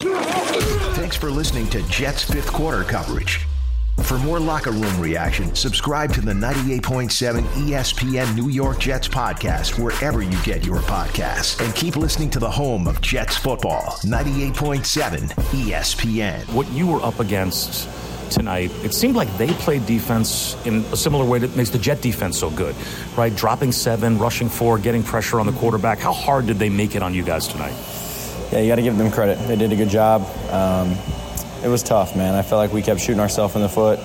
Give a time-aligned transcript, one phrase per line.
[0.00, 3.46] Thanks for listening to Jets fifth quarter coverage.
[4.02, 10.22] For more locker room reaction, subscribe to the 98.7 ESPN New York Jets podcast wherever
[10.22, 11.62] you get your podcasts.
[11.62, 16.50] And keep listening to the home of Jets football, 98.7 ESPN.
[16.54, 17.86] What you were up against
[18.30, 22.00] tonight, it seemed like they played defense in a similar way that makes the Jet
[22.00, 22.74] defense so good,
[23.18, 23.34] right?
[23.36, 25.98] Dropping seven, rushing four, getting pressure on the quarterback.
[25.98, 27.74] How hard did they make it on you guys tonight?
[28.52, 29.38] Yeah, you got to give them credit.
[29.46, 30.22] They did a good job.
[30.50, 30.96] Um,
[31.62, 32.34] it was tough, man.
[32.34, 34.00] I felt like we kept shooting ourselves in the foot.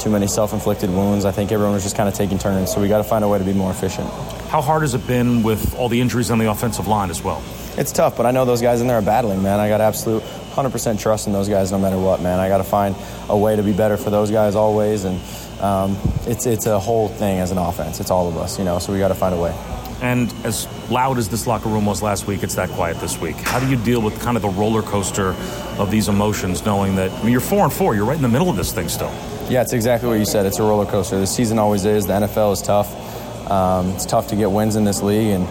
[0.00, 1.24] Too many self-inflicted wounds.
[1.24, 2.72] I think everyone was just kind of taking turns.
[2.72, 4.08] So we got to find a way to be more efficient.
[4.48, 7.42] How hard has it been with all the injuries on the offensive line as well?
[7.76, 9.60] It's tough, but I know those guys in there are battling, man.
[9.60, 12.38] I got absolute 100% trust in those guys no matter what, man.
[12.40, 12.96] I got to find
[13.28, 15.20] a way to be better for those guys always, and
[15.60, 18.00] um, it's it's a whole thing as an offense.
[18.00, 18.78] It's all of us, you know.
[18.78, 19.79] So we got to find a way.
[20.02, 23.36] And as loud as this locker room was last week, it's that quiet this week.
[23.36, 25.34] How do you deal with kind of the roller coaster
[25.78, 28.28] of these emotions, knowing that I mean, you're four and four, you're right in the
[28.28, 29.12] middle of this thing still?
[29.50, 30.46] Yeah, it's exactly what you said.
[30.46, 31.18] It's a roller coaster.
[31.18, 32.06] The season always is.
[32.06, 33.50] The NFL is tough.
[33.50, 35.48] Um, it's tough to get wins in this league, and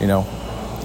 [0.00, 0.26] you know,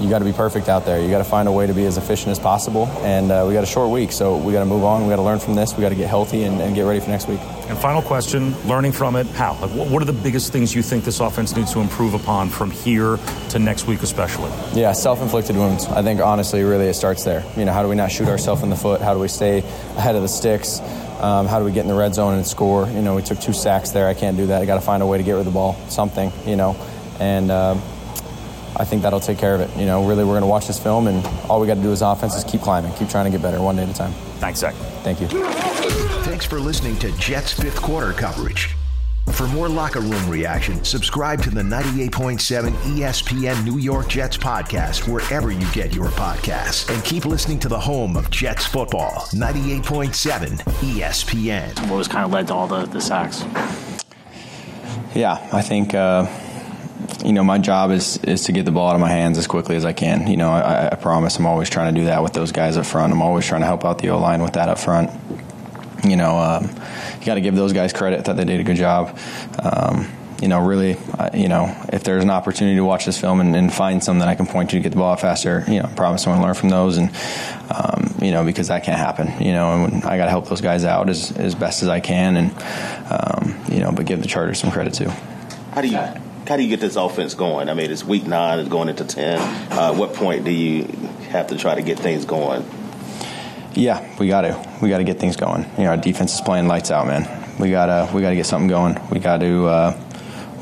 [0.01, 1.01] you got to be perfect out there.
[1.01, 2.87] You got to find a way to be as efficient as possible.
[3.01, 5.03] And uh, we got a short week, so we got to move on.
[5.03, 5.75] We got to learn from this.
[5.75, 7.39] We got to get healthy and, and, get ready for next week.
[7.67, 9.57] And final question: learning from it, how?
[9.59, 12.69] Like, what are the biggest things you think this offense needs to improve upon from
[12.69, 13.17] here
[13.49, 14.51] to next week, especially?
[14.73, 15.87] Yeah, self-inflicted wounds.
[15.87, 17.43] I think honestly, really, it starts there.
[17.57, 19.01] You know, how do we not shoot ourselves in the foot?
[19.01, 19.59] How do we stay
[19.97, 20.79] ahead of the sticks?
[21.19, 22.87] Um, how do we get in the red zone and score?
[22.87, 24.07] You know, we took two sacks there.
[24.07, 24.61] I can't do that.
[24.61, 26.31] I got to find a way to get rid of the ball, something.
[26.45, 26.75] You know,
[27.19, 27.51] and.
[27.51, 27.77] Uh,
[28.77, 29.69] I think that'll take care of it.
[29.79, 31.93] You know, really, we're going to watch this film, and all we got to do
[31.93, 34.11] as offense is keep climbing, keep trying to get better one day at a time.
[34.39, 34.75] Thanks, Zach.
[35.01, 35.27] Thank you.
[36.35, 38.75] Thanks for listening to Jets fifth quarter coverage.
[39.31, 45.53] For more locker room reaction, subscribe to the 98.7 ESPN New York Jets podcast wherever
[45.53, 46.93] you get your podcasts.
[46.93, 51.89] And keep listening to the home of Jets football, 98.7 ESPN.
[51.89, 53.45] What was kind of led to all the, the sacks?
[55.15, 55.93] Yeah, I think.
[55.93, 56.27] Uh,
[57.23, 59.47] you know, my job is is to get the ball out of my hands as
[59.47, 60.27] quickly as I can.
[60.27, 62.85] You know, I, I promise I'm always trying to do that with those guys up
[62.85, 63.13] front.
[63.13, 65.09] I'm always trying to help out the O line with that up front.
[66.09, 66.69] You know, um,
[67.19, 69.17] you got to give those guys credit that they did a good job.
[69.61, 70.07] Um,
[70.41, 73.55] you know, really, uh, you know, if there's an opportunity to watch this film and,
[73.55, 75.87] and, find some that I can point to to get the ball faster, you know,
[75.89, 77.09] I promise I'm going to learn from those, and
[77.73, 80.61] um, you know, because that can't happen, you know, and I got to help those
[80.61, 82.51] guys out as as best as I can, and
[83.09, 85.09] um, you know, but give the Chargers some credit too.
[85.71, 87.69] How do you how do you get this offense going?
[87.69, 89.39] I mean, it's week nine, it's going into ten.
[89.71, 90.83] Uh, what point do you
[91.29, 92.65] have to try to get things going?
[93.75, 94.77] Yeah, we got to.
[94.81, 95.63] We got to get things going.
[95.77, 97.43] You know, our defense is playing lights out, man.
[97.59, 98.97] We gotta we gotta get something going.
[99.11, 99.65] We got to.
[99.67, 100.01] Uh,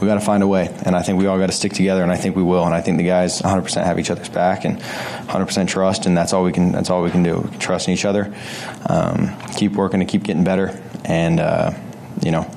[0.01, 2.03] we got to find a way, and I think we all got to stick together,
[2.03, 2.66] and I think we will.
[2.66, 6.34] And I think the guys 100% have each other's back and 100% trust, and that's
[6.34, 6.73] all we can.
[6.73, 7.38] That's all we can do.
[7.38, 8.34] We can trust in each other,
[8.90, 11.72] um, keep working to keep getting better, and uh,
[12.22, 12.50] you know,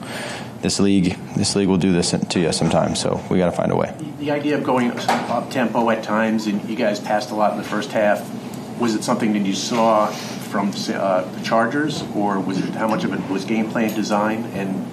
[0.63, 3.01] this league this league will do this to you sometimes.
[3.01, 3.95] So we got to find a way.
[4.19, 7.59] The idea of going up tempo at times, and you guys passed a lot in
[7.59, 8.29] the first half.
[8.79, 13.05] Was it something that you saw from uh, the Chargers, or was it how much
[13.05, 14.45] of it was game plan design?
[14.55, 14.87] And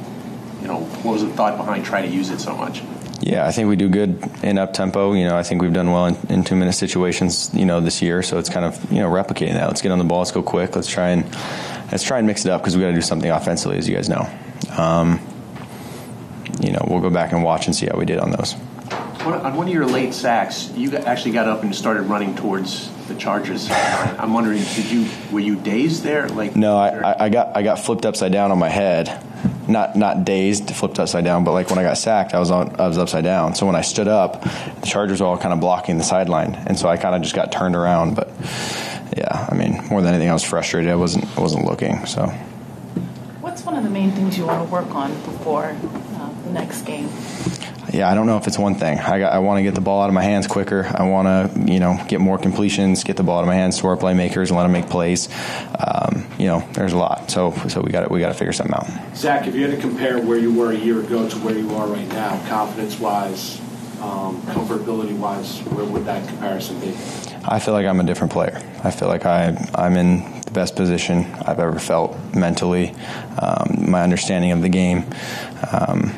[0.61, 2.81] you know, what was the thought behind trying to use it so much?
[3.19, 5.13] Yeah, I think we do good in up tempo.
[5.13, 7.49] You know, I think we've done well in, in, two minute situations.
[7.53, 9.67] You know, this year, so it's kind of you know replicating that.
[9.67, 10.19] Let's get on the ball.
[10.19, 10.75] Let's go quick.
[10.75, 11.23] Let's try and
[11.91, 13.95] let's try and mix it up because we got to do something offensively, as you
[13.95, 14.29] guys know.
[14.77, 15.19] Um,
[16.59, 18.55] you know, we'll go back and watch and see how we did on those.
[19.23, 23.15] On one of your late sacks, you actually got up and started running towards the
[23.15, 23.69] Chargers.
[23.71, 26.27] I'm wondering, did you were you dazed there?
[26.27, 29.25] Like no, I, I got I got flipped upside down on my head,
[29.65, 32.77] not not dazed, flipped upside down, but like when I got sacked, I was on
[32.81, 33.55] I was upside down.
[33.55, 36.77] So when I stood up, the Chargers were all kind of blocking the sideline, and
[36.77, 38.15] so I kind of just got turned around.
[38.15, 38.29] But
[39.15, 40.91] yeah, I mean, more than anything, I was frustrated.
[40.91, 42.05] I wasn't I wasn't looking.
[42.05, 42.25] So.
[43.39, 45.77] What's one of the main things you want to work on before
[46.15, 47.07] uh, the next game?
[47.93, 48.97] Yeah, I don't know if it's one thing.
[48.97, 50.91] I, got, I want to get the ball out of my hands quicker.
[50.91, 53.79] I want to, you know, get more completions, get the ball out of my hands
[53.81, 55.29] to our playmakers, and let them make plays.
[55.79, 57.29] Um, you know, there's a lot.
[57.29, 59.15] So, so we got we got to figure something out.
[59.15, 61.69] Zach, if you had to compare where you were a year ago to where you
[61.75, 63.59] are right now, confidence wise,
[64.01, 66.95] um, comfortability wise, where would that comparison be?
[67.45, 68.59] I feel like I'm a different player.
[68.83, 72.95] I feel like I I'm in the best position I've ever felt mentally.
[73.39, 75.05] Um, my understanding of the game.
[75.71, 76.15] Um,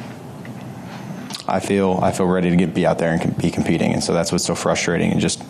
[1.48, 4.14] I feel I feel ready to get be out there and be competing, and so
[4.14, 5.44] that's what's so frustrating, and just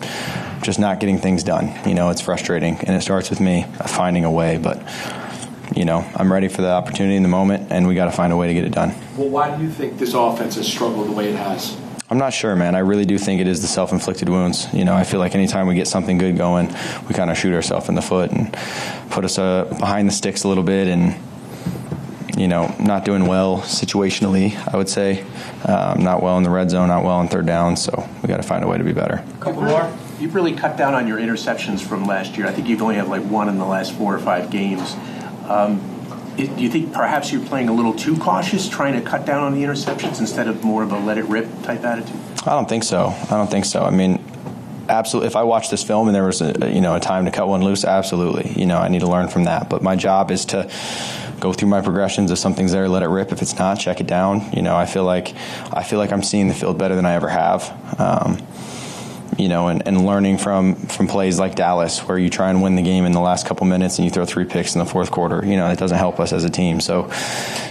[0.62, 1.72] just not getting things done.
[1.88, 4.58] You know, it's frustrating, and it starts with me finding a way.
[4.58, 4.82] But
[5.74, 8.32] you know, I'm ready for the opportunity in the moment, and we got to find
[8.32, 8.94] a way to get it done.
[9.16, 11.76] Well, why do you think this offense has struggled the way it has?
[12.08, 12.76] I'm not sure, man.
[12.76, 14.72] I really do think it is the self-inflicted wounds.
[14.72, 16.68] You know, I feel like anytime we get something good going,
[17.08, 18.52] we kind of shoot ourselves in the foot and
[19.10, 21.16] put us uh, behind the sticks a little bit, and
[22.36, 24.54] you know, not doing well situationally.
[24.72, 25.24] I would say
[25.64, 27.76] um, not well in the red zone, not well on third down.
[27.76, 29.24] So we got to find a way to be better.
[29.38, 29.92] A couple more.
[30.20, 32.46] You've really cut down on your interceptions from last year.
[32.46, 34.94] I think you've only had like one in the last four or five games.
[35.48, 35.80] Um,
[36.38, 39.42] it, do you think perhaps you're playing a little too cautious, trying to cut down
[39.42, 42.20] on the interceptions instead of more of a let it rip type attitude?
[42.46, 43.08] I don't think so.
[43.08, 43.82] I don't think so.
[43.82, 44.22] I mean,
[44.88, 45.28] absolutely.
[45.28, 47.48] If I watched this film and there was a you know a time to cut
[47.48, 48.52] one loose, absolutely.
[48.58, 49.70] You know, I need to learn from that.
[49.70, 50.70] But my job is to
[51.40, 52.30] go through my progressions.
[52.30, 53.32] If something's there, let it rip.
[53.32, 54.52] If it's not, check it down.
[54.52, 55.34] You know, I feel like
[55.72, 58.00] I feel like I'm seeing the field better than I ever have.
[58.00, 58.46] Um,
[59.38, 62.74] you know, and, and learning from from plays like Dallas, where you try and win
[62.74, 65.10] the game in the last couple minutes and you throw three picks in the fourth
[65.10, 65.44] quarter.
[65.44, 66.80] You know, it doesn't help us as a team.
[66.80, 67.10] So,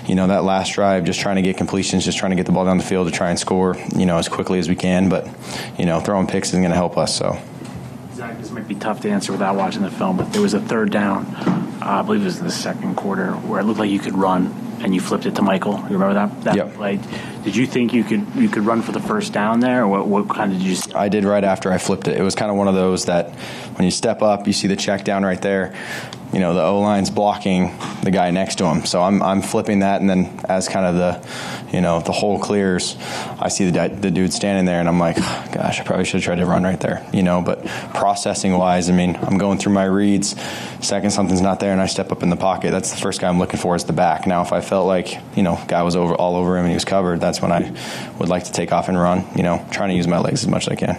[0.05, 2.51] you know, that last drive, just trying to get completions, just trying to get the
[2.51, 5.09] ball down the field to try and score, you know, as quickly as we can.
[5.09, 5.27] But,
[5.79, 7.17] you know, throwing picks isn't going to help us.
[7.17, 7.39] So.
[8.45, 10.91] This might be tough to answer without watching the film, but there was a third
[10.91, 11.25] down,
[11.81, 14.15] uh, I believe it was in the second quarter, where it looked like you could
[14.15, 15.77] run and you flipped it to Michael.
[15.77, 16.43] You remember that?
[16.43, 16.75] that yep.
[16.75, 16.99] play?
[17.43, 20.07] Did you think you could you could run for the first down there, or what,
[20.07, 20.93] what kind of did you see?
[20.93, 22.17] I did right after I flipped it.
[22.17, 24.75] It was kind of one of those that when you step up, you see the
[24.75, 25.73] check down right there
[26.35, 28.85] you know the O line's blocking the guy next to him.
[28.85, 32.39] So I'm I'm flipping that, and then as kind of the you know the hole
[32.39, 32.97] clears,
[33.39, 36.23] I see the the dude standing there, and I'm like, gosh, I probably should have
[36.23, 37.41] tried to run right there, you know.
[37.41, 37.65] But
[38.43, 40.39] wise, I mean, I'm going through my reads.
[40.85, 42.71] Second something's not there, and I step up in the pocket.
[42.71, 44.27] That's the first guy I'm looking for is the back.
[44.27, 46.75] Now, if I felt like you know guy was over all over him and he
[46.75, 47.71] was covered, that's when I
[48.19, 49.25] would like to take off and run.
[49.35, 50.95] You know, trying to use my legs as much as I can.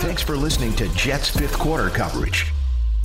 [0.00, 2.52] Thanks for listening to Jets fifth quarter coverage.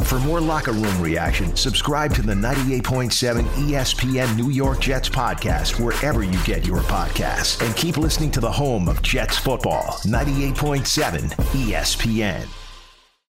[0.04, 6.24] For more locker room reaction, subscribe to the 98.7 ESPN New York Jets podcast wherever
[6.24, 7.66] you get your podcasts.
[7.66, 12.61] And keep listening to the home of Jets football, 98.7 ESPN.